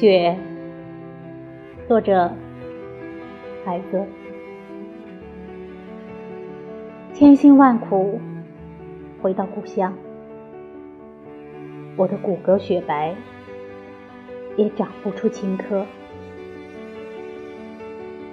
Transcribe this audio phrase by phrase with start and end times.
[0.00, 0.34] 雪，
[1.86, 2.32] 作者
[3.66, 4.02] 海子。
[7.12, 8.18] 千辛万苦
[9.20, 9.92] 回到故乡，
[11.98, 13.14] 我的骨骼雪白，
[14.56, 15.84] 也长不出青稞。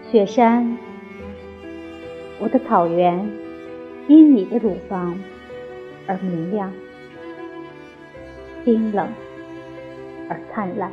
[0.09, 0.77] 雪山，
[2.39, 3.29] 我的草原，
[4.07, 5.19] 因你的乳房
[6.07, 6.71] 而明亮，
[8.63, 9.05] 冰冷
[10.29, 10.89] 而灿烂。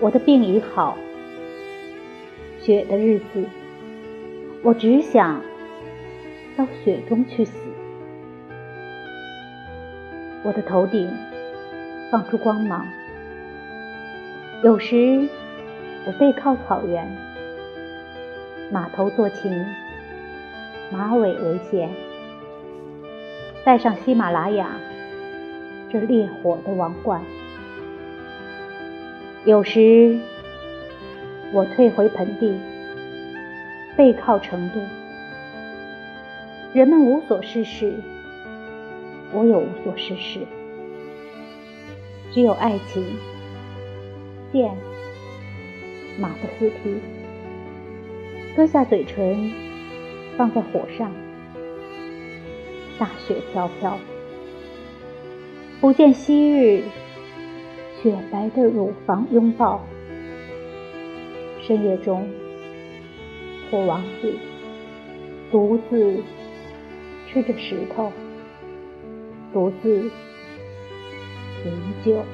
[0.00, 0.96] 我的病已好，
[2.58, 3.44] 雪的日子，
[4.62, 5.42] 我只想
[6.56, 7.52] 到雪中去死。
[10.42, 11.06] 我的头顶
[12.10, 12.86] 放出光芒，
[14.64, 15.28] 有时
[16.06, 17.06] 我背靠草原，
[18.72, 19.52] 马头做琴，
[20.90, 21.90] 马尾为弦，
[23.66, 24.70] 戴上喜马拉雅
[25.92, 27.20] 这烈火的王冠。
[29.46, 30.18] 有时，
[31.50, 32.52] 我退回盆地，
[33.96, 34.80] 背靠成都。
[36.74, 37.94] 人们无所事事，
[39.32, 40.40] 我也无所事事。
[42.32, 43.02] 只有爱情，
[44.52, 44.70] 剑，
[46.20, 47.00] 马的四蹄，
[48.54, 49.50] 割下嘴唇，
[50.36, 51.10] 放在火上。
[52.98, 53.98] 大雪飘飘，
[55.80, 56.82] 不见昔日。
[58.02, 59.84] 雪白的乳房拥抱，
[61.60, 62.26] 深夜中，
[63.70, 64.34] 我王子
[65.50, 66.22] 独自
[67.28, 68.10] 吃着石头，
[69.52, 70.10] 独自
[71.66, 72.24] 饮酒。